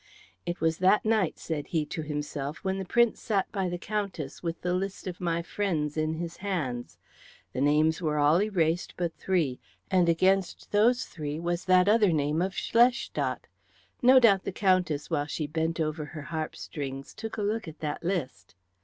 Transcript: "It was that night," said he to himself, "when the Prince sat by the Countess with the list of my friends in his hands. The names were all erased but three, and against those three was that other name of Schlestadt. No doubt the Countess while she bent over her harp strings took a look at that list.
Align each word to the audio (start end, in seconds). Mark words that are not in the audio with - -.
"It 0.47 0.59
was 0.61 0.79
that 0.79 1.05
night," 1.05 1.37
said 1.37 1.67
he 1.67 1.85
to 1.85 2.01
himself, 2.01 2.57
"when 2.63 2.79
the 2.79 2.85
Prince 2.85 3.19
sat 3.21 3.51
by 3.51 3.69
the 3.69 3.77
Countess 3.77 4.41
with 4.41 4.59
the 4.63 4.73
list 4.73 5.05
of 5.05 5.21
my 5.21 5.43
friends 5.43 5.95
in 5.95 6.15
his 6.15 6.37
hands. 6.37 6.97
The 7.53 7.61
names 7.61 8.01
were 8.01 8.17
all 8.17 8.41
erased 8.41 8.95
but 8.97 9.13
three, 9.13 9.59
and 9.91 10.09
against 10.09 10.71
those 10.71 11.05
three 11.05 11.39
was 11.39 11.65
that 11.65 11.87
other 11.87 12.11
name 12.11 12.41
of 12.41 12.53
Schlestadt. 12.55 13.45
No 14.01 14.17
doubt 14.19 14.43
the 14.43 14.51
Countess 14.51 15.11
while 15.11 15.27
she 15.27 15.45
bent 15.45 15.79
over 15.79 16.03
her 16.05 16.23
harp 16.23 16.55
strings 16.55 17.13
took 17.13 17.37
a 17.37 17.43
look 17.43 17.67
at 17.67 17.77
that 17.81 18.03
list. 18.03 18.55